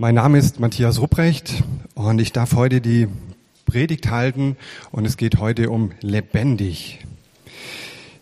[0.00, 3.08] Mein Name ist Matthias Rupprecht und ich darf heute die
[3.66, 4.56] Predigt halten
[4.92, 7.00] und es geht heute um lebendig.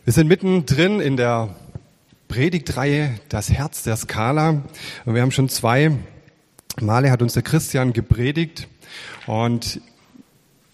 [0.04, 1.54] Wir sind mittendrin in der
[2.28, 4.62] Predigtreihe Das Herz der Skala
[5.04, 5.92] und wir haben schon zwei
[6.80, 8.68] Male hat uns der Christian gepredigt
[9.26, 9.82] und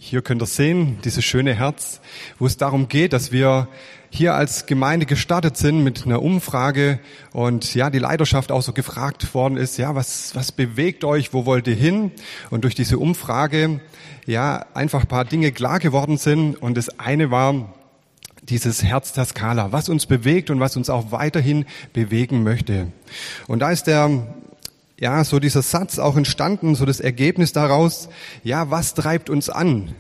[0.05, 2.01] hier könnt ihr sehen, dieses schöne Herz,
[2.41, 3.69] wo es darum geht, dass wir
[4.11, 6.99] hier als Gemeinde gestartet sind mit einer Umfrage
[7.33, 11.47] und ja, die Leiterschaft auch so gefragt worden ist, ja, was, was bewegt euch, wo
[11.47, 12.11] wollt ihr hin?
[12.51, 13.81] Und durch diese Umfrage,
[14.27, 17.73] ja, einfach ein paar Dinge klar geworden sind und das eine war,
[18.43, 22.89] dieses Herz der Skala, was uns bewegt und was uns auch weiterhin bewegen möchte.
[23.47, 24.11] Und da ist der
[25.03, 28.09] ja, so dieser Satz auch entstanden, so das Ergebnis daraus,
[28.45, 29.97] ja, was treibt uns an?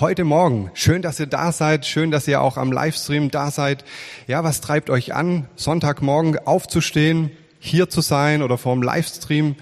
[0.00, 3.84] Heute Morgen, schön, dass ihr da seid, schön, dass ihr auch am Livestream da seid.
[4.26, 9.56] Ja, was treibt euch an, Sonntagmorgen aufzustehen, hier zu sein oder vor dem Livestream?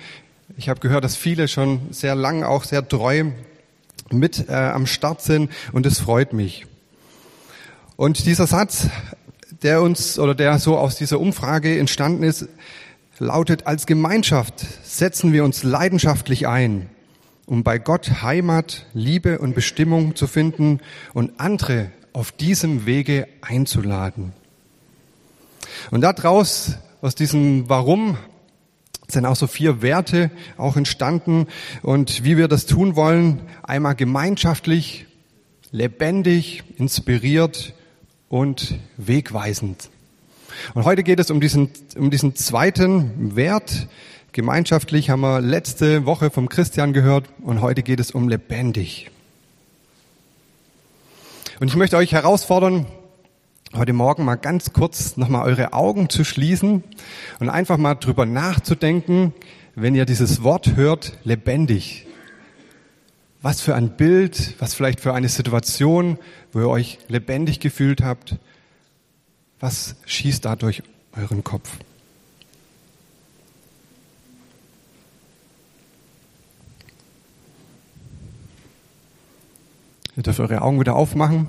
[0.57, 3.25] Ich habe gehört, dass viele schon sehr lang, auch sehr treu
[4.13, 6.67] mit äh, am Start sind und es freut mich.
[7.97, 8.87] Und dieser Satz,
[9.65, 12.47] der uns oder der so aus dieser Umfrage entstanden ist,
[13.19, 16.89] lautet, als Gemeinschaft setzen wir uns leidenschaftlich ein,
[17.47, 20.81] um bei Gott Heimat, Liebe und Bestimmung zu finden
[21.13, 24.33] und andere auf diesem Wege einzuladen.
[25.91, 28.17] Und daraus, aus diesem Warum,
[29.09, 31.47] sind auch so vier Werte auch entstanden
[31.83, 35.07] und wie wir das tun wollen, einmal gemeinschaftlich,
[35.71, 37.75] lebendig, inspiriert
[38.29, 39.91] und wegweisend.
[40.75, 43.89] Und heute geht es um diesen, um diesen zweiten Wert.
[44.33, 49.11] Gemeinschaftlich haben wir letzte Woche vom Christian gehört und heute geht es um lebendig.
[51.61, 52.87] Und ich möchte euch herausfordern,
[53.75, 56.83] heute Morgen mal ganz kurz nochmal eure Augen zu schließen
[57.39, 59.33] und einfach mal drüber nachzudenken,
[59.77, 62.07] wenn ihr dieses Wort hört, lebendig.
[63.41, 66.19] Was für ein Bild, was vielleicht für eine Situation,
[66.53, 68.37] wo ihr euch lebendig gefühlt habt
[69.65, 70.83] was schießt da durch
[71.17, 71.71] euren Kopf?
[80.19, 81.47] Ihr dürft eure Augen wieder aufmachen.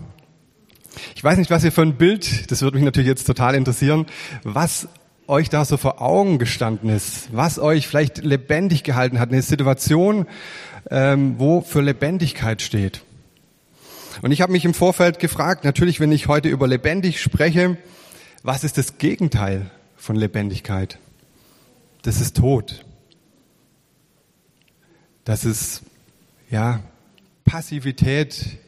[1.14, 4.06] Ich weiß nicht, was ihr für ein Bild, das würde mich natürlich jetzt total interessieren,
[4.44, 4.88] was
[5.28, 10.26] euch da so vor Augen gestanden ist, was euch vielleicht lebendig gehalten hat, eine Situation,
[10.90, 13.02] ähm, wo für Lebendigkeit steht.
[14.22, 17.78] Und ich habe mich im Vorfeld gefragt, natürlich, wenn ich heute über lebendig spreche,
[18.46, 21.00] was ist das Gegenteil von Lebendigkeit?
[22.04, 22.86] Das ist Tod.
[25.24, 25.82] Das ist,
[26.52, 26.82] ja,
[27.44, 28.60] Passivität.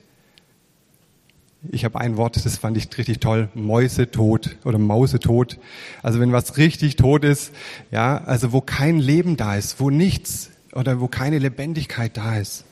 [1.70, 5.60] Ich habe ein Wort, das fand ich richtig toll, Mäusetod oder Mausetod.
[6.02, 7.52] Also wenn was richtig tot ist,
[7.92, 12.66] ja, also wo kein Leben da ist, wo nichts oder wo keine Lebendigkeit da ist.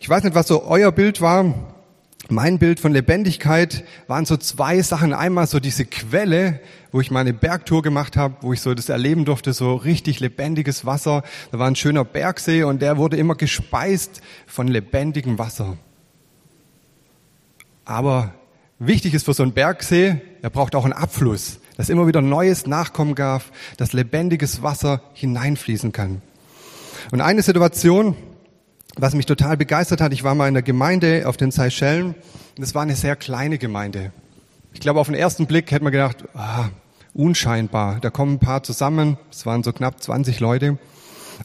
[0.00, 1.54] Ich weiß nicht, was so euer Bild war.
[2.30, 5.12] Mein Bild von Lebendigkeit waren so zwei Sachen.
[5.12, 9.26] Einmal so diese Quelle, wo ich meine Bergtour gemacht habe, wo ich so das erleben
[9.26, 11.22] durfte, so richtig lebendiges Wasser.
[11.52, 15.76] Da war ein schöner Bergsee und der wurde immer gespeist von lebendigem Wasser.
[17.84, 18.32] Aber
[18.78, 22.66] wichtig ist für so einen Bergsee, er braucht auch einen Abfluss, dass immer wieder neues
[22.66, 23.42] Nachkommen gab,
[23.76, 26.22] dass lebendiges Wasser hineinfließen kann.
[27.10, 28.16] Und eine Situation,
[28.98, 32.60] was mich total begeistert hat, ich war mal in der Gemeinde auf den Seychellen und
[32.60, 34.12] das war eine sehr kleine Gemeinde.
[34.72, 36.68] Ich glaube, auf den ersten Blick hätte man gedacht, ah,
[37.14, 38.00] unscheinbar.
[38.00, 40.78] Da kommen ein paar zusammen, es waren so knapp 20 Leute.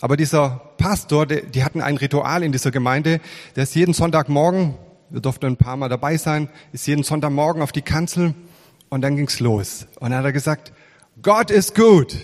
[0.01, 3.19] Aber dieser Pastor, die, die hatten ein Ritual in dieser Gemeinde,
[3.55, 4.75] der ist jeden Sonntagmorgen,
[5.09, 8.35] wir durften ein paar Mal dabei sein, ist jeden Sonntagmorgen auf die Kanzel
[8.89, 9.87] und dann ging's los.
[9.99, 10.73] Und dann hat er gesagt,
[11.21, 12.15] Gott ist gut,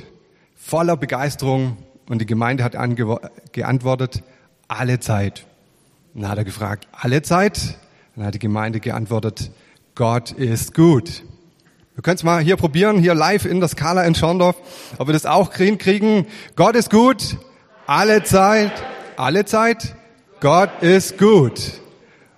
[0.55, 1.77] voller Begeisterung.
[2.07, 2.75] Und die Gemeinde hat
[3.51, 4.23] geantwortet,
[4.67, 5.45] alle Zeit.
[6.13, 7.77] dann hat er gefragt, alle Zeit?
[8.15, 9.51] Dann hat die Gemeinde geantwortet,
[9.93, 11.23] Gott ist gut.
[11.95, 14.57] Wir können es mal hier probieren, hier live in der Skala in Schorndorf,
[14.97, 16.25] ob wir das auch kriegen.
[16.55, 17.37] Gott ist gut,
[17.87, 18.71] alle Zeit,
[19.15, 19.95] alle Zeit,
[20.41, 21.81] Gott ist gut.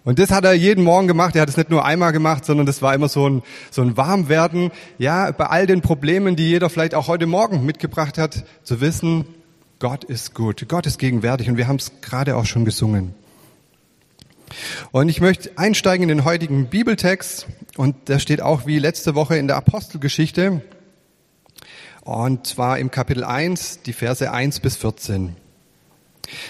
[0.03, 1.35] Und das hat er jeden Morgen gemacht.
[1.35, 3.97] Er hat es nicht nur einmal gemacht, sondern das war immer so ein, so ein
[3.97, 4.71] Warmwerden.
[4.97, 9.25] Ja, bei all den Problemen, die jeder vielleicht auch heute Morgen mitgebracht hat, zu wissen,
[9.79, 13.13] Gott ist gut, Gott ist gegenwärtig und wir haben es gerade auch schon gesungen.
[14.91, 19.37] Und ich möchte einsteigen in den heutigen Bibeltext und der steht auch wie letzte Woche
[19.37, 20.61] in der Apostelgeschichte
[22.01, 25.35] und zwar im Kapitel 1, die Verse 1 bis 14.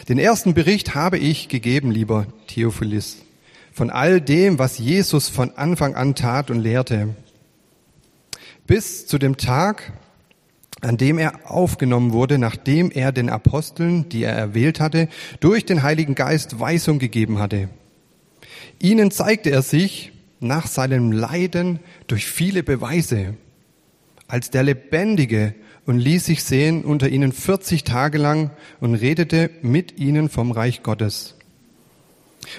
[0.08, 3.18] Den ersten Bericht habe ich gegeben, lieber Theophilus,
[3.74, 7.16] von all dem, was Jesus von Anfang an tat und lehrte,
[8.68, 9.94] bis zu dem Tag,
[10.82, 15.08] an dem er aufgenommen wurde, nachdem er den Aposteln, die er erwählt hatte,
[15.40, 17.70] durch den Heiligen Geist Weisung gegeben hatte.
[18.80, 23.36] Ihnen zeigte er sich nach seinem Leiden durch viele Beweise
[24.28, 29.98] als der Lebendige und ließ sich sehen unter ihnen 40 Tage lang und redete mit
[29.98, 31.36] ihnen vom Reich Gottes.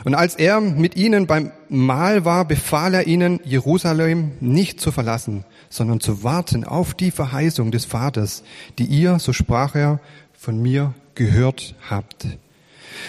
[0.05, 5.45] Und als er mit ihnen beim Mahl war, befahl er ihnen, Jerusalem nicht zu verlassen,
[5.71, 8.43] sondern zu warten auf die Verheißung des Vaters,
[8.79, 10.01] die ihr, so sprach er,
[10.33, 12.27] von mir gehört habt.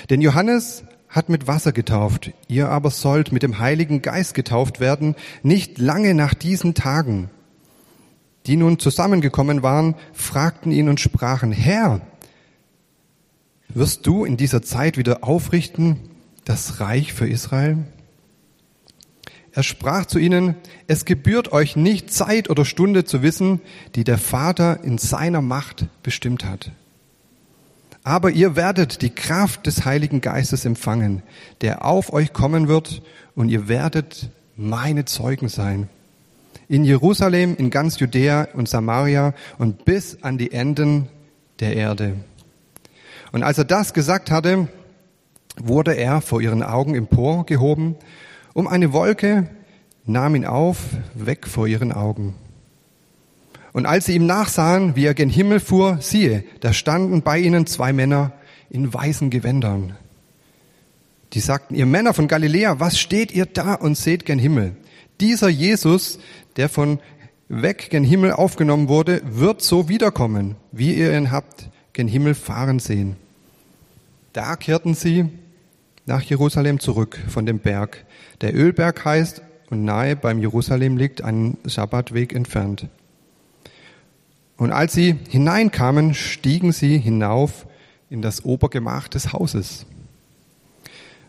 [0.10, 5.16] Denn Johannes hat mit Wasser getauft, ihr aber sollt mit dem Heiligen Geist getauft werden,
[5.42, 7.30] nicht lange nach diesen Tagen.
[8.46, 12.02] Die nun zusammengekommen waren, fragten ihn und sprachen, Herr,
[13.70, 15.98] wirst du in dieser Zeit wieder aufrichten
[16.46, 17.78] das Reich für Israel?
[19.54, 20.56] Er sprach zu ihnen,
[20.88, 23.62] es gebührt euch nicht Zeit oder Stunde zu wissen,
[23.96, 26.72] die der Vater in seiner Macht bestimmt hat.
[28.04, 31.24] Aber ihr werdet die Kraft des Heiligen Geistes empfangen,
[31.62, 33.02] der auf euch kommen wird,
[33.36, 35.90] und ihr werdet meine Zeugen sein.
[36.68, 41.08] In Jerusalem, in ganz Judäa und Samaria und bis an die Enden
[41.60, 42.16] der Erde.
[43.32, 44.68] Und als er das gesagt hatte,
[45.58, 47.96] wurde er vor ihren Augen emporgehoben,
[48.60, 49.50] um eine Wolke
[50.06, 50.80] nahm ihn auf,
[51.16, 52.36] weg vor ihren Augen.
[53.72, 57.66] Und als sie ihm nachsahen, wie er gen Himmel fuhr, siehe, da standen bei ihnen
[57.68, 58.34] zwei Männer
[58.70, 59.96] in weißen Gewändern.
[61.34, 64.76] Die sagten, ihr Männer von Galiläa, was steht ihr da und seht gen Himmel?
[65.22, 66.20] Dieser Jesus,
[66.58, 67.00] der von
[67.48, 72.80] weg gen Himmel aufgenommen wurde, wird so wiederkommen, wie ihr ihn habt gen Himmel fahren
[72.80, 73.16] sehen.
[74.34, 75.30] Da kehrten sie
[76.06, 78.06] nach Jerusalem zurück von dem Berg,
[78.42, 82.88] der Ölberg heißt und nahe beim Jerusalem liegt, einen Sabbatweg entfernt.
[84.58, 87.66] Und als sie hineinkamen, stiegen sie hinauf
[88.10, 89.86] in das Obergemach des Hauses,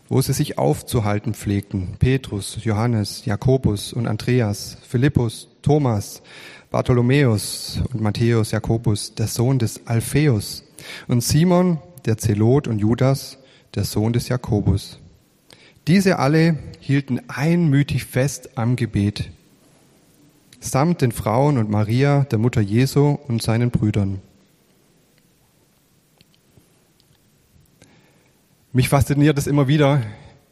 [0.09, 1.95] wo sie sich aufzuhalten pflegten.
[1.99, 6.21] Petrus, Johannes, Jakobus und Andreas, Philippus, Thomas,
[6.71, 10.63] Bartholomäus und Matthäus, Jakobus, der Sohn des Alpheus
[11.07, 13.37] und Simon, der Zelot und Judas,
[13.75, 15.00] der Sohn des Jakobus.
[15.91, 19.29] Diese alle hielten einmütig fest am Gebet,
[20.61, 24.21] samt den Frauen und Maria, der Mutter Jesu und seinen Brüdern.
[28.71, 30.01] Mich fasziniert es immer wieder,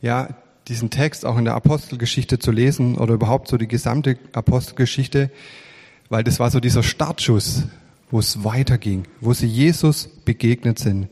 [0.02, 0.28] ja,
[0.68, 5.32] diesen Text auch in der Apostelgeschichte zu lesen oder überhaupt so die gesamte Apostelgeschichte,
[6.10, 7.64] weil das war so dieser Startschuss,
[8.12, 11.08] wo es weiterging, wo sie Jesus begegnet sind.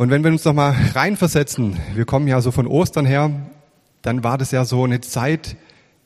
[0.00, 3.32] Und wenn wir uns noch mal reinversetzen, wir kommen ja so von Ostern her,
[4.00, 5.56] dann war das ja so eine Zeit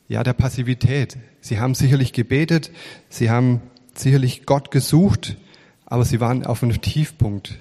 [0.09, 1.15] ja der Passivität.
[1.39, 2.71] Sie haben sicherlich gebetet,
[3.07, 3.61] sie haben
[3.93, 5.37] sicherlich Gott gesucht,
[5.85, 7.57] aber sie waren auf einem Tiefpunkt.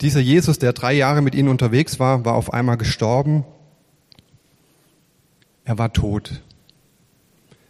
[0.00, 3.44] Dieser Jesus, der drei Jahre mit ihnen unterwegs war, war auf einmal gestorben.
[5.66, 6.40] Er war tot.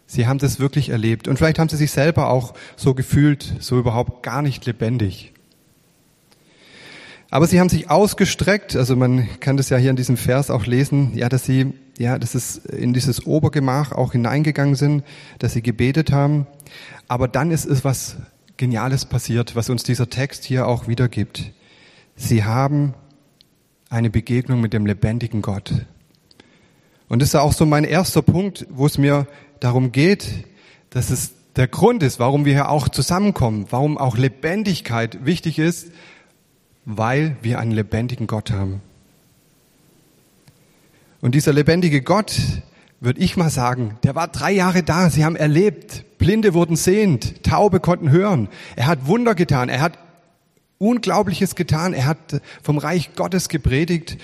[0.05, 1.27] Sie haben das wirklich erlebt.
[1.27, 5.33] Und vielleicht haben sie sich selber auch so gefühlt, so überhaupt gar nicht lebendig.
[7.31, 10.65] Aber sie haben sich ausgestreckt, also man kann das ja hier in diesem Vers auch
[10.65, 15.03] lesen, ja, dass sie, ja, dass es in dieses Obergemach auch hineingegangen sind,
[15.37, 16.47] dass sie gebetet haben.
[17.07, 18.17] Aber dann ist es was
[18.57, 21.51] Geniales passiert, was uns dieser Text hier auch wiedergibt.
[22.15, 22.95] Sie haben
[23.89, 25.73] eine Begegnung mit dem lebendigen Gott.
[27.07, 29.27] Und das ist auch so mein erster Punkt, wo es mir
[29.59, 30.27] darum geht,
[30.89, 35.91] dass es der Grund ist, warum wir hier auch zusammenkommen, warum auch Lebendigkeit wichtig ist,
[36.91, 38.81] weil wir einen lebendigen Gott haben.
[41.21, 42.35] Und dieser lebendige Gott,
[42.99, 45.09] würde ich mal sagen, der war drei Jahre da.
[45.09, 46.03] Sie haben erlebt.
[46.17, 47.43] Blinde wurden sehend.
[47.43, 48.49] Taube konnten hören.
[48.75, 49.69] Er hat Wunder getan.
[49.69, 49.99] Er hat
[50.79, 51.93] Unglaubliches getan.
[51.93, 54.17] Er hat vom Reich Gottes gepredigt.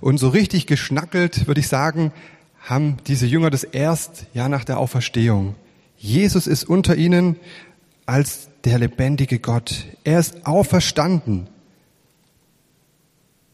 [0.00, 2.12] Und so richtig geschnackelt, würde ich sagen,
[2.60, 5.56] haben diese Jünger das erst ja nach der Auferstehung.
[5.96, 7.36] Jesus ist unter ihnen
[8.06, 9.86] als der lebendige Gott.
[10.04, 11.48] Er ist auferstanden.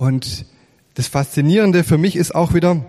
[0.00, 0.46] Und
[0.94, 2.86] das Faszinierende für mich ist auch wieder,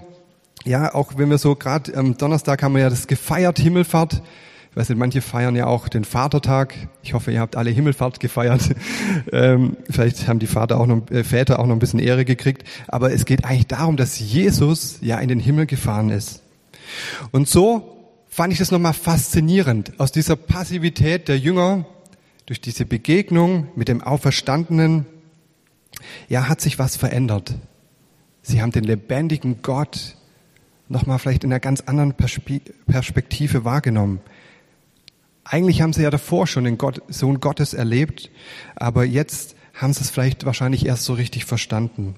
[0.63, 4.21] ja, auch wenn wir so gerade am Donnerstag haben wir ja das gefeiert Himmelfahrt.
[4.69, 6.73] Ich weiß nicht, manche feiern ja auch den Vatertag.
[7.03, 8.61] Ich hoffe, ihr habt alle Himmelfahrt gefeiert.
[9.33, 12.63] Ähm, vielleicht haben die Vater auch noch, äh, Väter auch noch ein bisschen Ehre gekriegt.
[12.87, 16.41] Aber es geht eigentlich darum, dass Jesus ja in den Himmel gefahren ist.
[17.31, 19.99] Und so fand ich das nochmal faszinierend.
[19.99, 21.85] Aus dieser Passivität der Jünger,
[22.45, 25.05] durch diese Begegnung mit dem Auferstandenen,
[26.29, 27.55] ja, hat sich was verändert.
[28.41, 30.15] Sie haben den lebendigen Gott
[30.87, 34.19] nochmal vielleicht in einer ganz anderen Perspektive wahrgenommen.
[35.43, 38.29] Eigentlich haben sie ja davor schon den Gott, Sohn Gottes erlebt,
[38.75, 42.15] aber jetzt haben sie es vielleicht wahrscheinlich erst so richtig verstanden.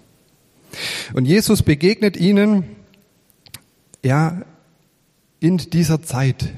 [1.14, 2.76] Und Jesus begegnet ihnen,
[4.04, 4.42] ja,
[5.40, 6.54] in dieser Zeit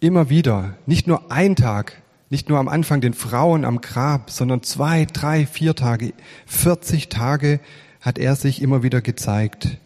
[0.00, 2.01] immer wieder, nicht nur ein Tag,
[2.32, 6.14] nicht nur am Anfang den Frauen am Grab, sondern zwei, drei, vier Tage,
[6.46, 7.60] 40 Tage
[8.00, 9.76] hat er sich immer wieder gezeigt.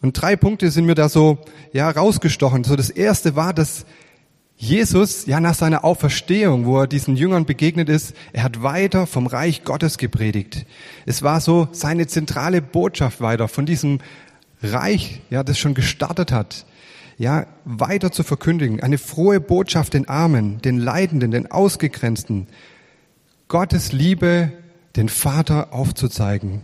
[0.00, 1.36] Und drei Punkte sind mir da so,
[1.74, 2.64] ja, rausgestochen.
[2.64, 3.84] So das erste war, dass
[4.56, 9.26] Jesus, ja, nach seiner Auferstehung, wo er diesen Jüngern begegnet ist, er hat weiter vom
[9.26, 10.64] Reich Gottes gepredigt.
[11.04, 13.98] Es war so seine zentrale Botschaft weiter von diesem
[14.62, 16.64] Reich, ja, das schon gestartet hat.
[17.20, 18.82] Ja, weiter zu verkündigen.
[18.82, 22.46] Eine frohe Botschaft den Armen, den Leidenden, den Ausgegrenzten.
[23.46, 24.52] Gottes Liebe,
[24.96, 26.62] den Vater aufzuzeigen.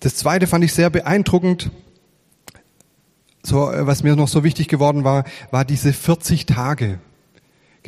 [0.00, 1.70] Das zweite fand ich sehr beeindruckend
[3.42, 7.00] so, äh, was mir noch so wichtig geworden war, war diese 40 Tage.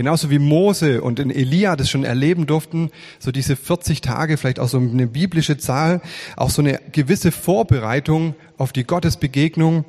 [0.00, 4.58] Genauso wie Mose und in Elia das schon erleben durften, so diese 40 Tage, vielleicht
[4.58, 6.00] auch so eine biblische Zahl,
[6.38, 9.84] auch so eine gewisse Vorbereitung auf die Gottesbegegnung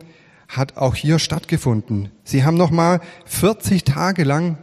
[0.49, 2.09] hat auch hier stattgefunden.
[2.25, 4.57] Sie haben nochmal 40 Tage lang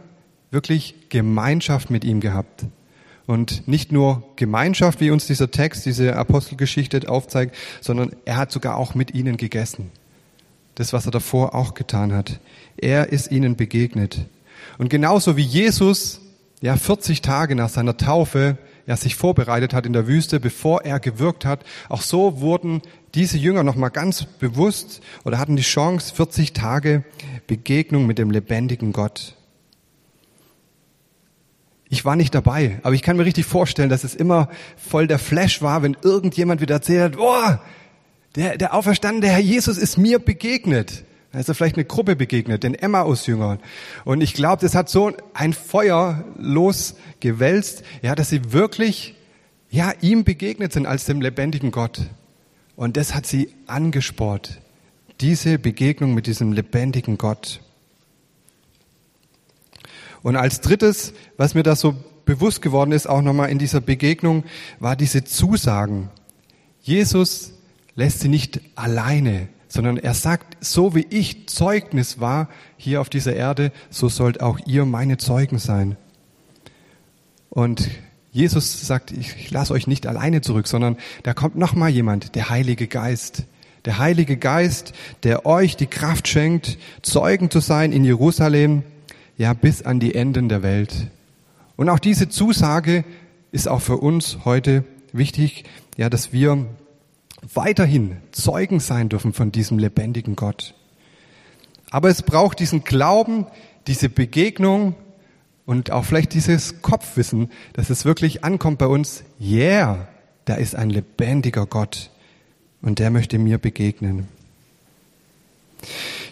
[0.51, 2.65] wirklich Gemeinschaft mit ihm gehabt.
[3.25, 8.77] Und nicht nur Gemeinschaft, wie uns dieser Text, diese Apostelgeschichte aufzeigt, sondern er hat sogar
[8.77, 9.89] auch mit ihnen gegessen
[10.79, 12.39] das, was er davor auch getan hat.
[12.77, 14.25] Er ist ihnen begegnet.
[14.79, 16.21] Und genauso wie Jesus
[16.61, 18.57] ja 40 Tage nach seiner Taufe
[18.87, 22.81] ja sich vorbereitet hat in der Wüste, bevor er gewirkt hat, auch so wurden
[23.13, 27.03] diese Jünger noch mal ganz bewusst oder hatten die Chance 40 Tage
[27.45, 29.35] Begegnung mit dem lebendigen Gott.
[31.89, 35.19] Ich war nicht dabei, aber ich kann mir richtig vorstellen, dass es immer voll der
[35.19, 37.57] Flash war, wenn irgendjemand wieder erzählt hat, oh,
[38.37, 41.03] der, der auferstandene Herr Jesus ist mir begegnet.
[41.31, 43.59] Da ist er vielleicht eine Gruppe begegnet, den Emmaus-Jüngern.
[44.03, 49.15] Und ich glaube, das hat so ein Feuer losgewälzt, ja, dass sie wirklich,
[49.69, 52.01] ja, ihm begegnet sind als dem lebendigen Gott.
[52.75, 54.59] Und das hat sie angespornt.
[55.21, 57.61] Diese Begegnung mit diesem lebendigen Gott.
[60.23, 61.95] Und als drittes, was mir da so
[62.25, 64.43] bewusst geworden ist, auch nochmal in dieser Begegnung,
[64.79, 66.09] war diese Zusagen.
[66.81, 67.53] Jesus
[67.95, 73.35] lässt sie nicht alleine, sondern er sagt, so wie ich Zeugnis war hier auf dieser
[73.35, 75.95] Erde, so sollt auch ihr meine Zeugen sein.
[77.49, 77.89] Und
[78.31, 82.49] Jesus sagt, ich lasse euch nicht alleine zurück, sondern da kommt noch mal jemand, der
[82.49, 83.43] Heilige Geist.
[83.85, 88.83] Der Heilige Geist, der euch die Kraft schenkt, Zeugen zu sein in Jerusalem,
[89.37, 91.07] ja, bis an die Enden der Welt.
[91.77, 93.05] Und auch diese Zusage
[93.51, 94.83] ist auch für uns heute
[95.13, 95.63] wichtig,
[95.95, 96.65] ja, dass wir
[97.53, 100.73] weiterhin Zeugen sein dürfen von diesem lebendigen Gott.
[101.91, 103.47] Aber es braucht diesen Glauben,
[103.87, 104.95] diese Begegnung
[105.65, 110.07] und auch vielleicht dieses Kopfwissen, dass es wirklich ankommt bei uns, yeah,
[110.45, 112.09] da ist ein lebendiger Gott
[112.81, 114.27] und der möchte mir begegnen.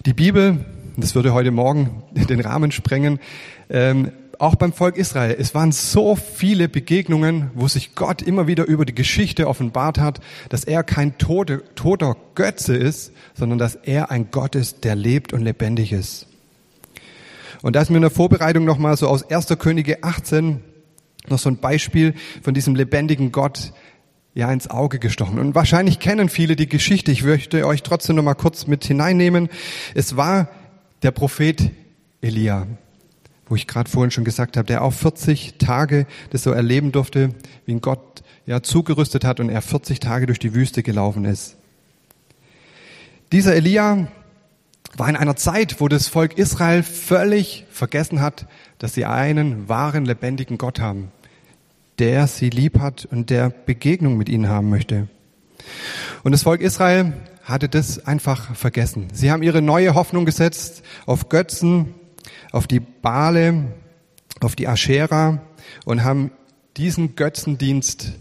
[0.05, 3.19] Die Bibel, das würde heute Morgen den Rahmen sprengen,
[3.69, 8.65] ähm, auch beim Volk Israel, es waren so viele Begegnungen, wo sich Gott immer wieder
[8.65, 14.11] über die Geschichte offenbart hat, dass er kein tote, toter Götze ist, sondern dass er
[14.11, 16.27] ein Gott ist, der lebt und lebendig ist.
[17.61, 19.47] Und da ist mir in der Vorbereitung nochmal so aus 1.
[19.59, 20.61] Könige 18
[21.27, 23.73] noch so ein Beispiel von diesem lebendigen Gott
[24.33, 25.39] ja ins Auge gestochen.
[25.39, 27.11] Und wahrscheinlich kennen viele die Geschichte.
[27.11, 29.49] Ich möchte euch trotzdem noch mal kurz mit hineinnehmen.
[29.95, 30.49] Es war
[31.01, 31.71] der Prophet
[32.21, 32.67] Elia
[33.49, 37.29] wo ich gerade vorhin schon gesagt habe, der auch 40 Tage das so erleben durfte,
[37.65, 41.57] wie ihn Gott ja zugerüstet hat und er 40 Tage durch die Wüste gelaufen ist.
[43.31, 44.07] Dieser Elia
[44.95, 48.47] war in einer Zeit, wo das Volk Israel völlig vergessen hat,
[48.79, 51.11] dass sie einen wahren, lebendigen Gott haben,
[51.99, 55.07] der sie lieb hat und der Begegnung mit ihnen haben möchte.
[56.23, 57.13] Und das Volk Israel
[57.43, 59.07] hatte das einfach vergessen.
[59.13, 61.93] Sie haben ihre neue Hoffnung gesetzt auf Götzen,
[62.51, 63.65] auf die Bale,
[64.41, 65.41] auf die Aschera
[65.85, 66.31] und haben
[66.77, 68.13] diesen Götzendienst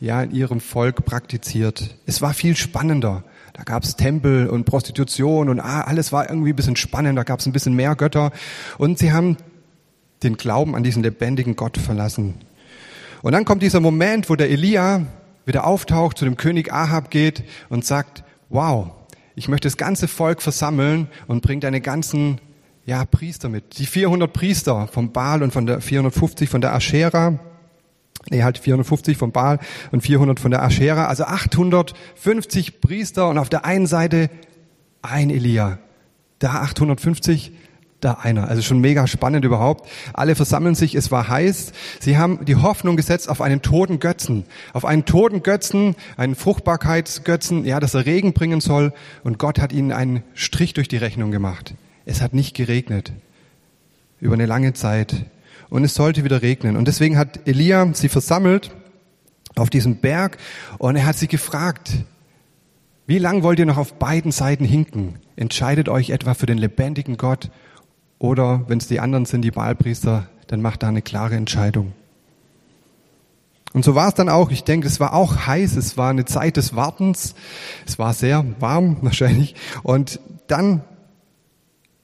[0.00, 1.96] ja in ihrem Volk praktiziert.
[2.06, 3.24] Es war viel spannender.
[3.52, 7.18] Da gab es Tempel und Prostitution und ah, alles war irgendwie ein bisschen spannend.
[7.18, 8.32] Da gab es ein bisschen mehr Götter
[8.78, 9.36] und sie haben
[10.22, 12.34] den Glauben an diesen lebendigen Gott verlassen.
[13.22, 15.06] Und dann kommt dieser Moment, wo der Elia
[15.44, 18.90] wieder auftaucht, zu dem König Ahab geht und sagt, wow,
[19.34, 22.40] ich möchte das ganze Volk versammeln und bringt deine ganzen
[22.84, 23.78] ja, Priester mit.
[23.78, 27.38] Die 400 Priester vom Baal und von der 450 von der Aschera.
[28.30, 29.58] Nee, halt 450 vom Baal
[29.90, 31.06] und 400 von der Aschera.
[31.06, 34.30] Also 850 Priester und auf der einen Seite
[35.02, 35.78] ein Elia,
[36.38, 37.52] da 850,
[38.00, 38.48] da einer.
[38.48, 39.88] Also schon mega spannend überhaupt.
[40.12, 41.72] Alle versammeln sich, es war heiß.
[42.00, 44.44] Sie haben die Hoffnung gesetzt auf einen toten Götzen.
[44.72, 48.92] Auf einen toten Götzen, einen Fruchtbarkeitsgötzen, ja, dass er Regen bringen soll.
[49.22, 51.74] Und Gott hat ihnen einen Strich durch die Rechnung gemacht.
[52.04, 53.12] Es hat nicht geregnet.
[54.20, 55.26] Über eine lange Zeit.
[55.68, 56.76] Und es sollte wieder regnen.
[56.76, 58.70] Und deswegen hat Elia sie versammelt
[59.56, 60.38] auf diesem Berg
[60.78, 61.92] und er hat sie gefragt,
[63.06, 65.18] wie lang wollt ihr noch auf beiden Seiten hinken?
[65.36, 67.50] Entscheidet euch etwa für den lebendigen Gott
[68.18, 71.92] oder wenn es die anderen sind, die Baalpriester, dann macht da eine klare Entscheidung.
[73.72, 74.50] Und so war es dann auch.
[74.50, 75.76] Ich denke, es war auch heiß.
[75.76, 77.34] Es war eine Zeit des Wartens.
[77.86, 79.54] Es war sehr warm wahrscheinlich.
[79.82, 80.82] Und dann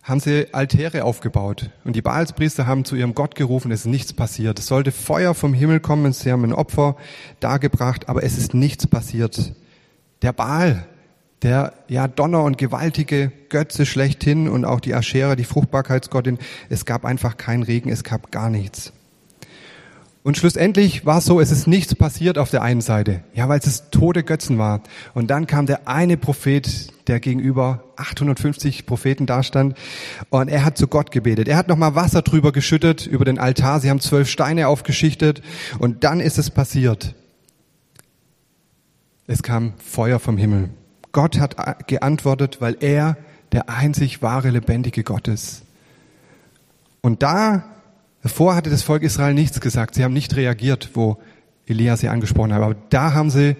[0.08, 1.70] haben sie Altäre aufgebaut.
[1.84, 4.58] Und die Baalspriester haben zu ihrem Gott gerufen, es ist nichts passiert.
[4.58, 6.12] Es sollte Feuer vom Himmel kommen.
[6.12, 6.96] Sie haben ein Opfer
[7.40, 9.52] dargebracht, aber es ist nichts passiert.
[10.22, 10.86] Der Baal,
[11.42, 16.38] der ja Donner und gewaltige Götze schlechthin und auch die Aschera, die Fruchtbarkeitsgottin,
[16.70, 18.92] es gab einfach keinen Regen, es gab gar nichts.
[20.28, 23.60] Und schlussendlich war es so, es ist nichts passiert auf der einen Seite, ja, weil
[23.60, 24.82] es tote Götzen war.
[25.14, 29.74] Und dann kam der eine Prophet, der gegenüber 850 Propheten dastand,
[30.28, 31.48] und er hat zu Gott gebetet.
[31.48, 33.80] Er hat nochmal Wasser drüber geschüttet über den Altar.
[33.80, 35.40] Sie haben zwölf Steine aufgeschichtet,
[35.78, 37.14] und dann ist es passiert.
[39.26, 40.68] Es kam Feuer vom Himmel.
[41.12, 43.16] Gott hat geantwortet, weil er
[43.52, 45.62] der einzig wahre, lebendige Gott ist.
[47.00, 47.64] Und da,
[48.22, 49.94] davor hatte das Volk Israel nichts gesagt.
[49.94, 51.18] Sie haben nicht reagiert, wo
[51.66, 52.62] Elia sie angesprochen hat.
[52.62, 53.56] Aber da haben sie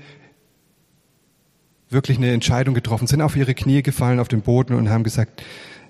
[1.90, 5.42] wirklich eine Entscheidung getroffen, sind auf ihre Knie gefallen auf den Boden und haben gesagt,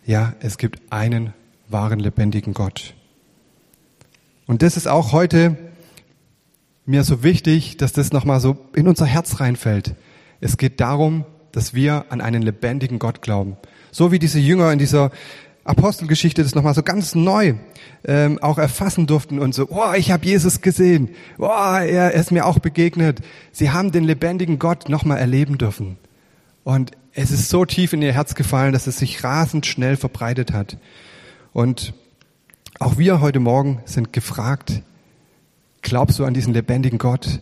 [0.05, 1.33] ja, es gibt einen
[1.69, 2.95] wahren, lebendigen Gott.
[4.47, 5.57] Und das ist auch heute
[6.87, 9.95] mir so wichtig, dass das nochmal so in unser Herz reinfällt.
[10.41, 13.57] Es geht darum, dass wir an einen lebendigen Gott glauben.
[13.91, 15.11] So wie diese Jünger in dieser
[15.69, 17.55] Apostelgeschichte das nochmal so ganz neu
[18.05, 22.47] ähm, auch erfassen durften und so, oh, ich habe Jesus gesehen, oh, er ist mir
[22.47, 23.21] auch begegnet.
[23.53, 25.99] Sie haben den lebendigen Gott nochmal erleben dürfen.
[26.65, 30.53] Und es ist so tief in ihr Herz gefallen, dass es sich rasend schnell verbreitet
[30.53, 30.79] hat.
[31.53, 31.93] Und
[32.79, 34.83] auch wir heute Morgen sind gefragt,
[35.83, 37.41] glaubst du an diesen lebendigen Gott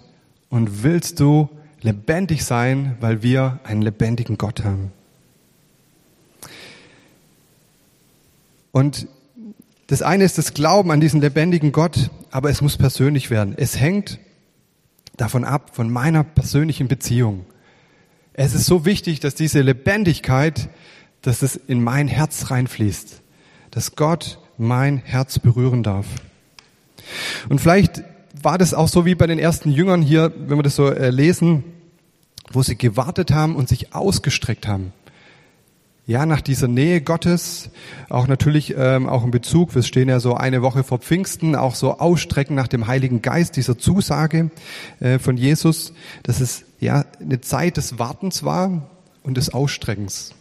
[0.49, 1.49] und willst du
[1.81, 4.93] lebendig sein, weil wir einen lebendigen Gott haben.
[8.77, 9.09] Und
[9.87, 13.55] das eine ist das Glauben an diesen lebendigen Gott, aber es muss persönlich werden.
[13.57, 14.19] Es hängt
[15.17, 17.47] davon ab, von meiner persönlichen Beziehung.
[18.35, 20.69] Es ist so wichtig, dass diese Lebendigkeit,
[21.23, 23.23] dass es in mein Herz reinfließt,
[23.71, 26.05] dass Gott mein Herz berühren darf.
[27.49, 28.05] Und vielleicht
[28.43, 31.09] war das auch so wie bei den ersten Jüngern hier, wenn wir das so äh,
[31.09, 31.65] lesen,
[32.53, 34.93] wo sie gewartet haben und sich ausgestreckt haben.
[36.09, 37.69] Ja, nach dieser Nähe Gottes,
[38.09, 41.75] auch natürlich ähm, auch in Bezug, wir stehen ja so eine Woche vor Pfingsten, auch
[41.75, 44.53] so ausstrecken nach dem Heiligen Geist, dieser Zusage
[45.01, 48.89] äh, von Jesus, dass es ja eine Zeit des Wartens war
[49.25, 50.33] und des Ausstreckens.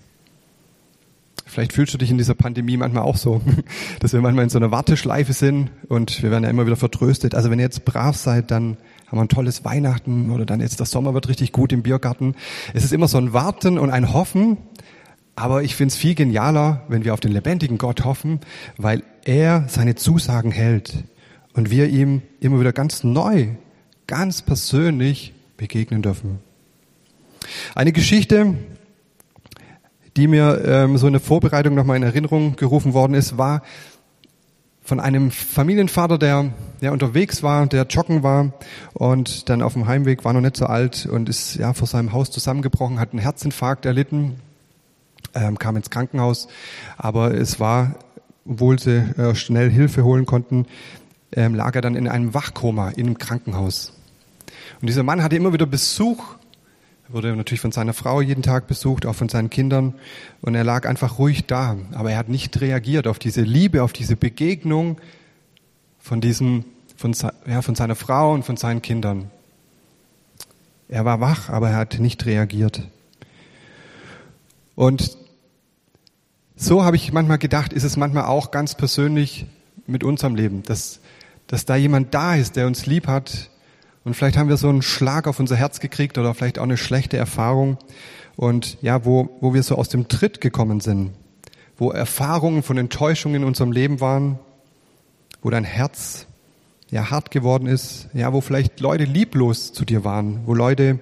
[1.48, 3.42] Vielleicht fühlst du dich in dieser Pandemie manchmal auch so,
[4.02, 7.34] dass wir manchmal in so einer Warteschleife sind und wir werden ja immer wieder vertröstet.
[7.34, 10.80] Also wenn ihr jetzt brav seid, dann haben wir ein tolles Weihnachten oder dann jetzt
[10.80, 12.36] der Sommer wird richtig gut im Biergarten.
[12.76, 14.58] Es ist immer so ein Warten und ein Hoffen,
[15.36, 18.40] aber ich finde es viel genialer, wenn wir auf den lebendigen Gott hoffen,
[18.78, 21.04] weil er seine Zusagen hält
[21.54, 23.48] und wir ihm immer wieder ganz neu,
[24.08, 26.40] ganz persönlich begegnen dürfen.
[27.76, 28.56] Eine Geschichte,
[30.16, 33.62] die mir ähm, so in der Vorbereitung nochmal in Erinnerung gerufen worden ist, war
[34.82, 38.54] von einem Familienvater, der, der unterwegs war, der joggen war
[38.94, 42.14] und dann auf dem Heimweg war noch nicht so alt und ist ja vor seinem
[42.14, 44.36] Haus zusammengebrochen, hat einen Herzinfarkt erlitten,
[45.36, 46.48] ähm, kam ins Krankenhaus,
[46.98, 47.96] aber es war,
[48.48, 50.66] obwohl sie äh, schnell Hilfe holen konnten,
[51.32, 53.94] ähm, lag er dann in einem Wachkoma in einem Krankenhaus.
[54.82, 56.36] Und dieser Mann hatte immer wieder Besuch
[57.08, 59.94] er wurde natürlich von seiner Frau jeden Tag besucht, auch von seinen Kindern.
[60.42, 61.78] Und er lag einfach ruhig da.
[61.94, 64.98] Aber er hat nicht reagiert auf diese Liebe, auf diese Begegnung
[66.00, 66.66] von diesem,
[66.98, 67.16] von,
[67.48, 69.30] ja, von seiner Frau und von seinen Kindern.
[70.88, 72.82] Er war wach, aber er hat nicht reagiert.
[74.74, 75.18] Und
[76.56, 79.46] so habe ich manchmal gedacht, ist es manchmal auch ganz persönlich
[79.88, 81.00] mit unserem Leben, dass,
[81.48, 83.50] dass da jemand da ist, der uns lieb hat,
[84.06, 86.78] und vielleicht haben wir so einen Schlag auf unser Herz gekriegt oder vielleicht auch eine
[86.78, 87.78] schlechte Erfahrung.
[88.36, 91.12] Und ja, wo, wo wir so aus dem Tritt gekommen sind.
[91.76, 94.38] Wo Erfahrungen von Enttäuschungen in unserem Leben waren.
[95.42, 96.28] Wo dein Herz
[96.92, 98.08] ja hart geworden ist.
[98.14, 100.42] Ja, wo vielleicht Leute lieblos zu dir waren.
[100.46, 101.00] Wo Leute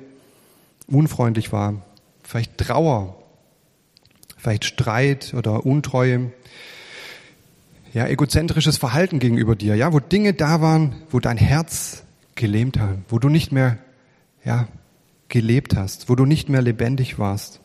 [0.87, 1.81] unfreundlich waren.
[2.23, 3.17] Vielleicht Trauer.
[4.43, 6.32] Vielleicht Streit oder Untreue,
[7.93, 12.03] ja, egozentrisches Verhalten gegenüber dir, ja, wo Dinge da waren, wo dein Herz
[12.36, 13.77] gelähmt hat, wo du nicht mehr,
[14.43, 14.67] ja,
[15.29, 17.62] gelebt hast, wo du nicht mehr lebendig warst.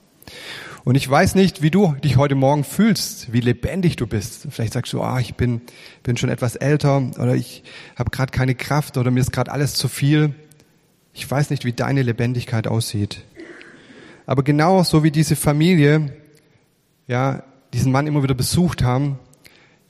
[0.84, 4.46] Und ich weiß nicht, wie du dich heute Morgen fühlst, wie lebendig du bist.
[4.50, 5.60] Vielleicht sagst du, ah, ich bin,
[6.02, 7.64] bin schon etwas älter oder ich
[7.96, 10.34] habe gerade keine Kraft oder mir ist gerade alles zu viel.
[11.12, 13.24] Ich weiß nicht, wie deine Lebendigkeit aussieht.
[14.26, 16.12] Aber genau so wie diese Familie,
[17.08, 17.42] ja,
[17.72, 19.18] diesen Mann immer wieder besucht haben,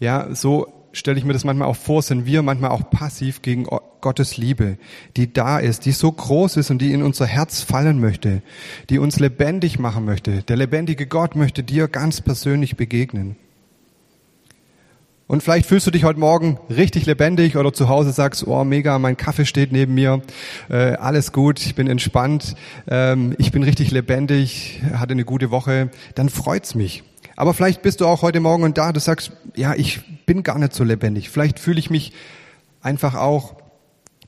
[0.01, 3.67] ja, so stelle ich mir das manchmal auch vor, sind wir manchmal auch passiv gegen
[4.01, 4.79] Gottes Liebe,
[5.17, 8.43] die da ist, die so groß ist und die in unser Herz fallen möchte,
[8.89, 10.43] die uns lebendig machen möchte.
[10.43, 13.37] Der lebendige Gott möchte dir ganz persönlich begegnen.
[15.29, 18.99] Und vielleicht fühlst du dich heute Morgen richtig lebendig oder zu Hause sagst, oh mega,
[18.99, 20.23] mein Kaffee steht neben mir,
[20.71, 22.57] äh, alles gut, ich bin entspannt,
[22.89, 27.05] ähm, ich bin richtig lebendig, hatte eine gute Woche, dann freut's mich.
[27.37, 30.59] Aber vielleicht bist du auch heute Morgen und da, du sagst, ja, ich bin gar
[30.59, 31.29] nicht so lebendig.
[31.29, 32.15] Vielleicht fühle ich mich
[32.81, 33.57] einfach auch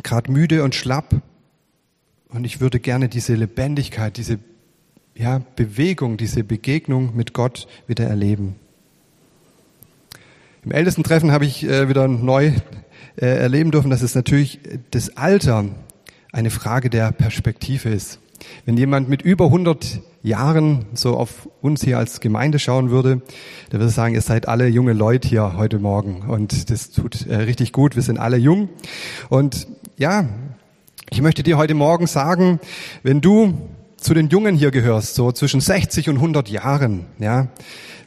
[0.02, 1.22] gerade müde und schlapp.
[2.28, 4.38] Und ich würde gerne diese Lebendigkeit, diese
[5.14, 8.56] ja, Bewegung, diese Begegnung mit Gott wieder erleben.
[10.62, 12.53] Im Ältestentreffen habe ich äh, wieder neu
[13.16, 15.64] äh, erleben dürfen, dass es natürlich das Alter
[16.33, 18.18] eine Frage der Perspektive ist.
[18.66, 23.23] Wenn jemand mit über 100 Jahren so auf uns hier als Gemeinde schauen würde,
[23.73, 27.37] der würde sagen, ihr seid alle junge Leute hier heute Morgen und das tut äh,
[27.37, 27.96] richtig gut.
[27.96, 28.68] Wir sind alle jung
[29.31, 30.29] und ja,
[31.09, 32.61] ich möchte dir heute Morgen sagen,
[33.03, 33.59] wenn du
[33.96, 37.49] zu den Jungen hier gehörst, so zwischen 60 und 100 Jahren, ja,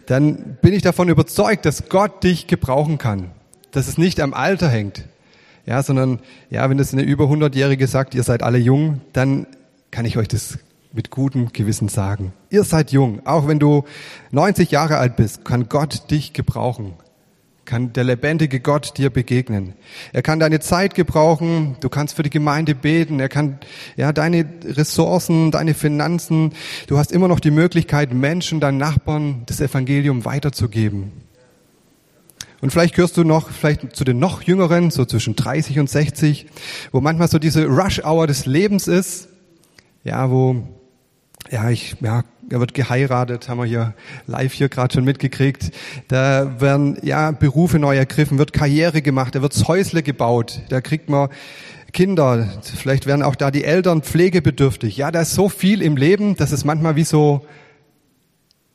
[0.06, 3.32] dann bin ich davon überzeugt, dass Gott dich gebrauchen kann,
[3.72, 5.06] dass es nicht am Alter hängt,
[5.66, 9.48] ja, sondern ja, wenn das eine über 100-jährige sagt, ihr seid alle jung, dann
[9.92, 10.60] kann ich euch das
[10.92, 12.34] mit gutem Gewissen sagen.
[12.50, 13.26] Ihr seid jung.
[13.26, 13.84] Auch wenn du
[14.32, 16.94] 90 Jahre alt bist, kann Gott dich gebrauchen.
[17.65, 19.73] Kann der lebendige Gott dir begegnen.
[20.12, 21.78] Er kann deine Zeit gebrauchen.
[21.80, 23.19] Du kannst für die Gemeinde beten.
[23.19, 23.60] Er kann,
[23.95, 26.52] ja, deine Ressourcen, deine Finanzen.
[26.88, 31.12] Du hast immer noch die Möglichkeit, Menschen, deinen Nachbarn das Evangelium weiterzugeben.
[32.60, 36.47] Und vielleicht gehörst du noch, vielleicht zu den noch Jüngeren, so zwischen 30 und 60,
[36.91, 39.30] wo manchmal so diese Rush-Hour des Lebens ist
[40.04, 40.63] ja, wo,
[41.49, 43.93] ja, ich, ja, er wird geheiratet, haben wir hier
[44.27, 45.71] live hier gerade schon mitgekriegt.
[46.08, 51.10] Da werden, ja, Berufe neu ergriffen, wird Karriere gemacht, da wird Häusle gebaut, da kriegt
[51.10, 51.29] man
[51.93, 54.97] Kinder, vielleicht werden auch da die Eltern pflegebedürftig.
[54.97, 57.45] Ja, da ist so viel im Leben, dass es manchmal wie so,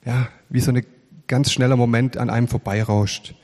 [0.05, 0.83] ja, wie so ein
[1.27, 3.35] ganz schneller Moment an einem vorbeirauscht.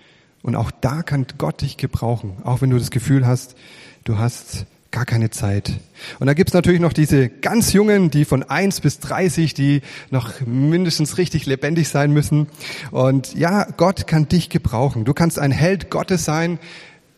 [0.42, 3.56] Und auch da kann Gott dich gebrauchen, auch wenn du das Gefühl hast,
[4.04, 5.72] du hast gar keine Zeit.
[6.20, 10.40] Und da gibt's natürlich noch diese ganz Jungen, die von eins bis dreißig, die noch
[10.46, 12.46] mindestens richtig lebendig sein müssen.
[12.92, 15.04] Und ja, Gott kann dich gebrauchen.
[15.04, 16.60] Du kannst ein Held Gottes sein,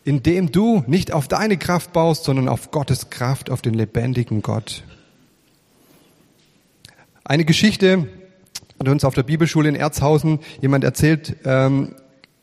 [0.05, 4.83] indem du nicht auf deine Kraft baust, sondern auf Gottes Kraft, auf den lebendigen Gott.
[7.25, 8.07] Eine Geschichte
[8.79, 11.93] hat uns auf der Bibelschule in Erzhausen jemand erzählt, ähm,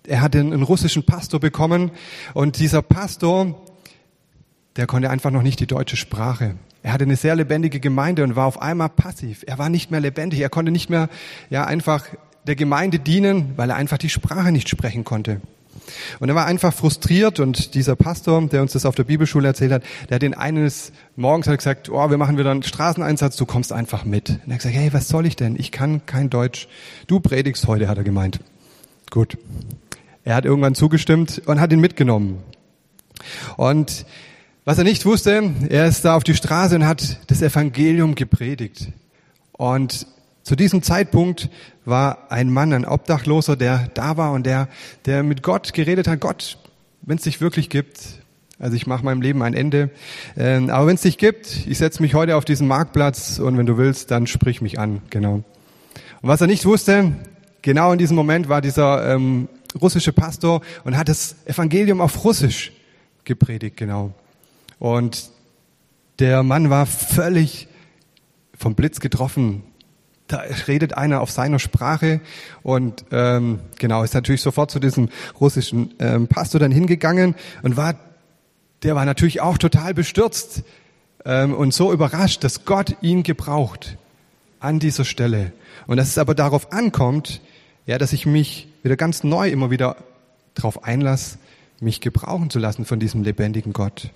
[0.07, 1.91] er hatte einen russischen Pastor bekommen
[2.35, 3.64] und dieser Pastor,
[4.77, 6.57] der konnte einfach noch nicht die deutsche Sprache.
[6.83, 9.45] Er hatte eine sehr lebendige Gemeinde und war auf einmal passiv.
[9.47, 10.41] Er war nicht mehr lebendig.
[10.41, 11.09] Er konnte nicht mehr,
[11.49, 12.05] ja, einfach
[12.47, 15.41] der Gemeinde dienen, weil er einfach die Sprache nicht sprechen konnte.
[16.19, 19.73] Und er war einfach frustriert und dieser Pastor, der uns das auf der Bibelschule erzählt
[19.73, 23.47] hat, der hat den eines Morgens hat gesagt, oh, wir machen wieder einen Straßeneinsatz, du
[23.47, 24.31] kommst einfach mit.
[24.31, 25.57] Und er hat gesagt, hey, was soll ich denn?
[25.59, 26.69] Ich kann kein Deutsch.
[27.07, 28.41] Du predigst heute, hat er gemeint.
[29.11, 29.37] Gut.
[30.23, 32.43] Er hat irgendwann zugestimmt und hat ihn mitgenommen.
[33.57, 34.07] Und
[34.65, 38.89] was er nicht wusste, er ist da auf die Straße und hat das Evangelium gepredigt.
[39.53, 40.07] Und
[40.43, 41.51] zu diesem Zeitpunkt
[41.85, 44.69] war ein Mann, ein Obdachloser, der da war und der,
[45.05, 46.21] der mit Gott geredet hat.
[46.21, 46.59] Gott,
[47.03, 48.01] wenn es dich wirklich gibt,
[48.59, 49.91] also ich mache meinem Leben ein Ende,
[50.37, 53.67] äh, aber wenn es dich gibt, ich setze mich heute auf diesen Marktplatz und wenn
[53.67, 55.45] du willst, dann sprich mich an, genau.
[56.23, 57.13] Und was er nicht wusste,
[57.61, 59.49] genau in diesem Moment war dieser ähm,
[59.79, 62.73] russische Pastor und hat das Evangelium auf Russisch
[63.25, 64.15] gepredigt, genau.
[64.85, 65.31] Und
[66.19, 67.69] der Mann war völlig
[68.55, 69.63] vom Blitz getroffen.
[70.27, 72.21] Da redet einer auf seiner Sprache
[72.63, 75.09] und ähm, genau ist natürlich sofort zu diesem
[75.41, 77.95] russischen ähm, Pastor dann hingegangen und war,
[78.83, 80.65] der war natürlich auch total bestürzt
[81.25, 83.97] ähm, und so überrascht, dass Gott ihn gebraucht
[84.61, 85.53] an dieser Stelle
[85.87, 87.41] und dass es aber darauf ankommt,
[87.87, 89.97] ja, dass ich mich wieder ganz neu immer wieder
[90.53, 91.39] darauf einlasse,
[91.81, 94.11] mich gebrauchen zu lassen von diesem lebendigen Gott.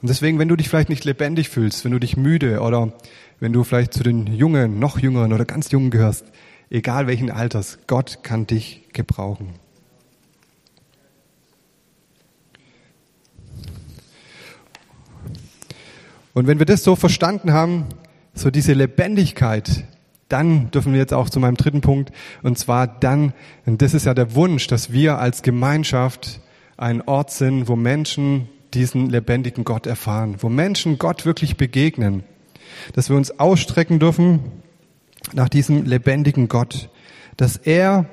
[0.00, 2.92] Und deswegen, wenn du dich vielleicht nicht lebendig fühlst, wenn du dich müde oder
[3.40, 6.24] wenn du vielleicht zu den Jungen, noch Jüngeren oder ganz Jungen gehörst,
[6.70, 7.78] egal welchen Alters.
[7.86, 9.54] Gott kann dich gebrauchen.
[16.34, 17.86] Und wenn wir das so verstanden haben,
[18.34, 19.84] so diese Lebendigkeit,
[20.28, 22.12] dann dürfen wir jetzt auch zu meinem dritten Punkt,
[22.44, 23.32] und zwar dann,
[23.66, 26.40] und das ist ja der Wunsch, dass wir als Gemeinschaft
[26.76, 32.24] ein Ort sind, wo Menschen diesen lebendigen Gott erfahren, wo Menschen Gott wirklich begegnen,
[32.94, 34.40] dass wir uns ausstrecken dürfen
[35.32, 36.90] nach diesem lebendigen Gott,
[37.36, 38.06] dass er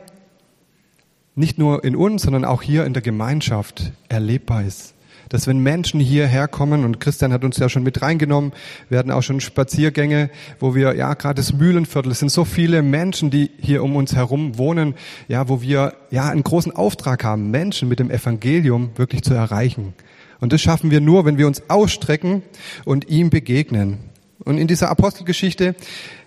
[1.35, 4.95] nicht nur in uns, sondern auch hier in der Gemeinschaft erlebbar ist
[5.29, 8.53] dass wenn Menschen hierher kommen, und Christian hat uns ja schon mit reingenommen,
[8.89, 13.29] werden auch schon Spaziergänge, wo wir, ja, gerade das Mühlenviertel, es sind so viele Menschen,
[13.29, 14.95] die hier um uns herum wohnen,
[15.27, 19.93] ja, wo wir, ja, einen großen Auftrag haben, Menschen mit dem Evangelium wirklich zu erreichen.
[20.45, 22.43] Und das schaffen wir nur, wenn wir uns ausstrecken
[22.83, 23.97] und ihm begegnen.
[24.43, 25.73] Und in dieser Apostelgeschichte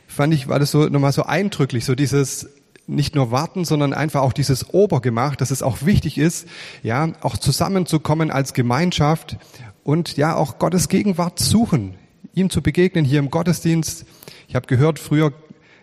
[0.09, 2.49] fand ich, war das so nochmal so eindrücklich, so dieses
[2.89, 6.49] nicht nur warten, sondern einfach auch dieses Obergemach, dass es auch wichtig ist,
[6.83, 9.37] ja, auch zusammenzukommen als Gemeinschaft
[9.85, 11.95] und ja, auch Gottes Gegenwart suchen,
[12.35, 14.05] ihm zu begegnen hier im Gottesdienst.
[14.49, 15.33] Ich habe gehört, früher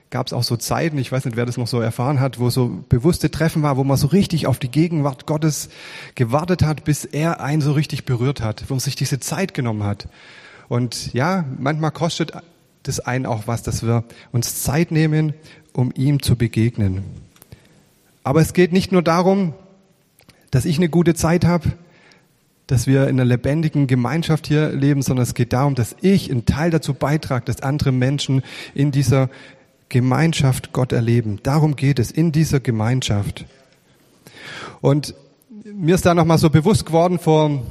[0.10, 2.50] gab es auch so Zeiten, ich weiß nicht, wer das noch so erfahren hat, wo
[2.50, 5.70] so bewusste Treffen war, wo man so richtig auf die Gegenwart Gottes
[6.16, 9.84] gewartet hat, bis er einen so richtig berührt hat, wo man sich diese Zeit genommen
[9.84, 10.08] hat.
[10.70, 12.32] Und ja, manchmal kostet
[12.84, 15.34] das einen auch was, dass wir uns Zeit nehmen
[15.76, 17.04] um ihm zu begegnen.
[18.24, 19.54] Aber es geht nicht nur darum,
[20.52, 21.74] dass ich eine gute Zeit habe,
[22.68, 26.46] dass wir in einer lebendigen Gemeinschaft hier leben, sondern es geht darum, dass ich einen
[26.46, 28.42] Teil dazu beitrage, dass andere Menschen
[28.74, 29.30] in dieser
[29.90, 31.40] Gemeinschaft Gott erleben.
[31.44, 33.46] Darum geht es, in dieser Gemeinschaft.
[34.82, 35.16] Und
[35.64, 37.64] mir ist da nochmal so bewusst geworden, vor,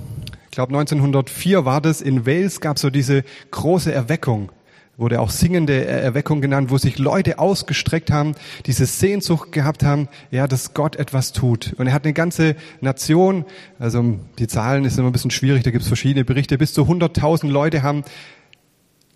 [0.44, 4.50] ich glaube 1904 war das, in Wales gab so diese große Erweckung
[4.96, 8.34] wurde auch singende Erweckung genannt, wo sich Leute ausgestreckt haben,
[8.66, 11.74] diese Sehnsucht gehabt haben, ja, dass Gott etwas tut.
[11.78, 13.44] Und er hat eine ganze Nation,
[13.78, 16.82] also die Zahlen ist immer ein bisschen schwierig, da gibt es verschiedene Berichte, bis zu
[16.82, 18.04] 100.000 Leute haben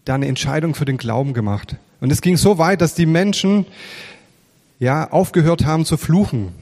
[0.08, 1.76] da eine Entscheidung für den Glauben gemacht.
[2.00, 3.66] Und es ging so weit, dass die Menschen
[4.78, 6.52] ja aufgehört haben zu fluchen.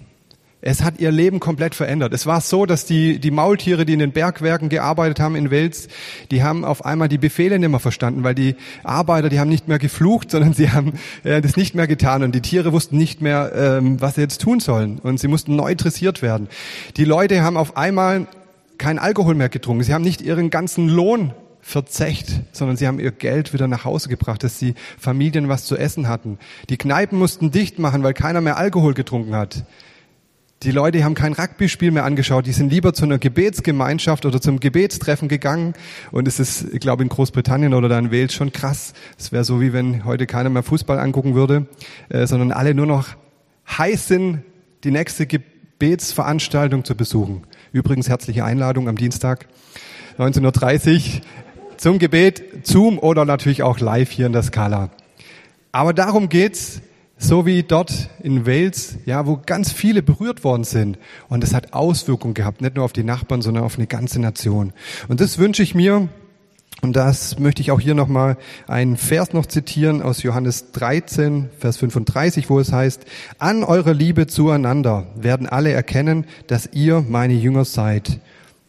[0.62, 2.12] Es hat ihr Leben komplett verändert.
[2.12, 5.86] Es war so, dass die, die Maultiere, die in den Bergwerken gearbeitet haben in Wels,
[6.32, 9.68] die haben auf einmal die Befehle nicht mehr verstanden, weil die Arbeiter, die haben nicht
[9.68, 13.20] mehr geflucht, sondern sie haben äh, das nicht mehr getan und die Tiere wussten nicht
[13.20, 16.48] mehr, ähm, was sie jetzt tun sollen und sie mussten neu dressiert werden.
[16.96, 18.26] Die Leute haben auf einmal
[18.78, 19.84] kein Alkohol mehr getrunken.
[19.84, 21.32] Sie haben nicht ihren ganzen Lohn
[21.66, 25.76] verzecht, sondern sie haben ihr Geld wieder nach Hause gebracht, dass die Familien was zu
[25.76, 26.38] essen hatten.
[26.70, 29.64] Die Kneipen mussten dicht machen, weil keiner mehr Alkohol getrunken hat.
[30.62, 34.60] Die Leute haben kein Rugby-Spiel mehr angeschaut, die sind lieber zu einer Gebetsgemeinschaft oder zum
[34.60, 35.74] Gebetstreffen gegangen.
[36.12, 38.94] Und es ist, ich glaube, in Großbritannien oder da in Wales schon krass.
[39.18, 41.66] Es wäre so, wie wenn heute keiner mehr Fußball angucken würde,
[42.10, 43.08] äh, sondern alle nur noch
[43.76, 44.42] heiß sind,
[44.84, 47.42] die nächste Gebetsveranstaltung zu besuchen.
[47.72, 49.48] Übrigens herzliche Einladung am Dienstag
[50.16, 51.22] 19.30 Uhr
[51.78, 54.90] zum Gebet, Zoom oder natürlich auch live hier in der Skala.
[55.72, 56.80] Aber darum geht's
[57.18, 60.98] so wie dort in Wales, ja, wo ganz viele berührt worden sind.
[61.28, 64.72] Und das hat Auswirkungen gehabt, nicht nur auf die Nachbarn, sondern auf eine ganze Nation.
[65.08, 66.08] Und das wünsche ich mir,
[66.82, 68.36] und das möchte ich auch hier nochmal
[68.66, 73.06] einen Vers noch zitieren aus Johannes 13, Vers 35, wo es heißt,
[73.38, 78.20] an eurer Liebe zueinander werden alle erkennen, dass ihr meine Jünger seid.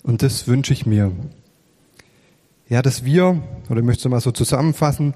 [0.03, 1.11] Und das wünsche ich mir.
[2.69, 5.13] Ja, dass wir, oder ich möchte es mal so zusammenfassen,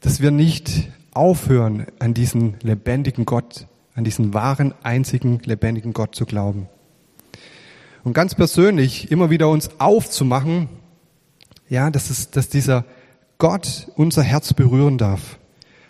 [0.00, 6.26] dass wir nicht aufhören, an diesen lebendigen Gott, an diesen wahren, einzigen, lebendigen Gott zu
[6.26, 6.68] glauben.
[8.02, 10.68] Und ganz persönlich immer wieder uns aufzumachen,
[11.68, 12.84] ja, dass, es, dass dieser
[13.38, 15.38] Gott unser Herz berühren darf.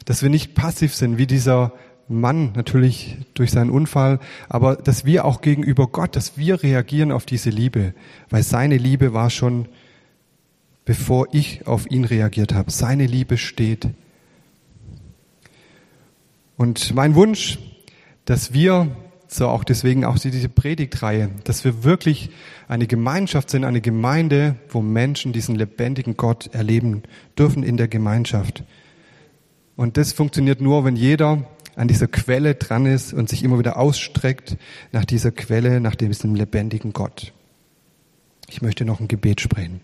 [0.05, 1.73] Dass wir nicht passiv sind, wie dieser
[2.09, 4.21] Mann natürlich durch seinen Unfall,
[4.51, 7.95] aber dass wir auch gegenüber Gott, dass wir reagieren auf diese Liebe,
[8.29, 9.67] weil seine Liebe war schon,
[10.85, 12.71] bevor ich auf ihn reagiert habe.
[12.71, 13.89] Seine Liebe steht.
[16.57, 17.59] Und mein Wunsch,
[18.25, 18.89] dass wir,
[19.27, 22.31] so auch deswegen auch diese Predigtreihe, dass wir wirklich
[22.69, 27.03] eine Gemeinschaft sind, eine Gemeinde, wo Menschen diesen lebendigen Gott erleben
[27.37, 28.63] dürfen in der Gemeinschaft.
[29.77, 33.77] Und das funktioniert nur, wenn jeder an dieser Quelle dran ist und sich immer wieder
[33.77, 34.57] ausstreckt
[34.93, 37.33] nach dieser Quelle, nach diesem lebendigen Gott.
[38.49, 39.81] Ich möchte noch ein Gebet sprechen.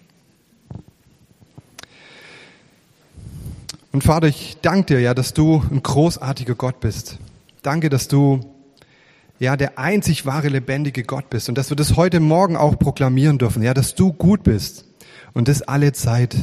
[3.93, 7.19] Und Vater, ich danke dir ja, dass du ein großartiger Gott bist.
[7.63, 8.41] Danke, dass du
[9.41, 13.39] ja der einzig wahre lebendige Gott bist und dass wir das heute Morgen auch proklamieren
[13.39, 14.85] dürfen, ja, dass du gut bist
[15.33, 16.37] Und das alle Zeit.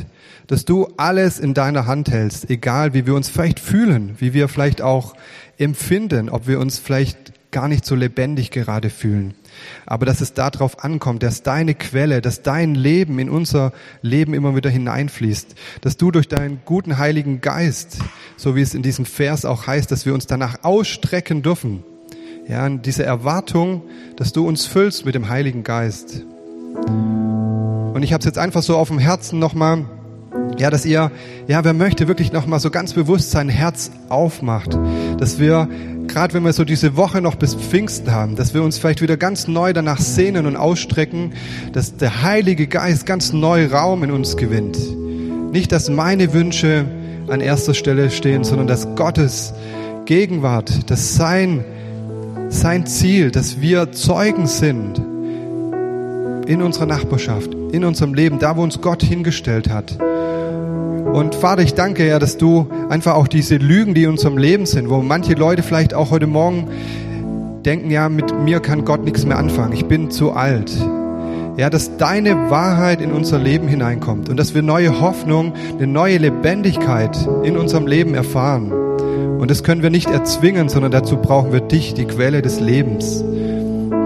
[0.48, 4.50] Dass du alles in deiner Hand hältst, egal wie wir uns vielleicht fühlen, wie wir
[4.50, 5.16] vielleicht auch
[5.58, 9.34] empfinden, ob wir uns vielleicht gar nicht so lebendig gerade fühlen.
[9.88, 14.56] Aber dass es darauf ankommt, dass deine Quelle, dass dein Leben in unser Leben immer
[14.56, 17.98] wieder hineinfließt, dass du durch deinen guten Heiligen Geist,
[18.36, 21.84] so wie es in diesem Vers auch heißt, dass wir uns danach ausstrecken dürfen.
[22.48, 23.82] Ja, diese Erwartung,
[24.18, 26.28] dass du uns füllst mit dem Heiligen Geist.
[26.86, 29.86] Und ich habe es jetzt einfach so auf dem Herzen nochmal,
[30.60, 31.10] ja, dass ihr,
[31.48, 34.78] ja, wer möchte wirklich nochmal so ganz bewusst sein Herz aufmacht,
[35.18, 35.68] dass wir
[36.08, 39.18] gerade wenn wir so diese Woche noch bis Pfingsten haben, dass wir uns vielleicht wieder
[39.18, 41.34] ganz neu danach sehnen und ausstrecken,
[41.74, 44.78] dass der Heilige Geist ganz neu Raum in uns gewinnt.
[45.52, 46.86] Nicht, dass meine Wünsche
[47.28, 49.54] an erster Stelle stehen, sondern dass Gottes
[50.06, 51.66] Gegenwart, dass sein,
[52.50, 55.00] sein Ziel, dass wir Zeugen sind
[56.48, 59.98] in unserer Nachbarschaft, in unserem Leben, da wo uns Gott hingestellt hat.
[61.18, 64.68] Und Vater, ich danke ja, dass du einfach auch diese Lügen, die in unserem Leben
[64.68, 66.68] sind, wo manche Leute vielleicht auch heute Morgen
[67.66, 70.72] denken, ja, mit mir kann Gott nichts mehr anfangen, ich bin zu alt.
[71.58, 76.20] Ja, dass deine Wahrheit in unser Leben hineinkommt und dass wir neue Hoffnung, eine neue
[76.20, 78.72] Lebendigkeit in unserem Leben erfahren.
[78.72, 83.24] Und das können wir nicht erzwingen, sondern dazu brauchen wir dich, die Quelle des Lebens.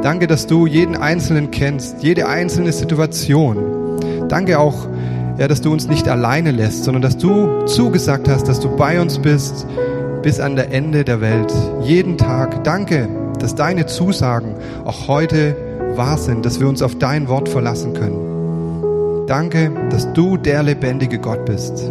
[0.01, 3.57] Danke, dass du jeden Einzelnen kennst, jede einzelne Situation.
[4.29, 4.87] Danke auch,
[5.37, 9.01] ja, dass du uns nicht alleine lässt, sondern dass du zugesagt hast, dass du bei
[9.01, 9.65] uns bist
[10.21, 11.51] bis an der Ende der Welt.
[11.81, 12.63] Jeden Tag.
[12.63, 15.55] Danke, dass deine Zusagen auch heute
[15.95, 19.27] wahr sind, dass wir uns auf dein Wort verlassen können.
[19.27, 21.89] Danke, dass du der lebendige Gott bist.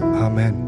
[0.00, 0.65] Amen.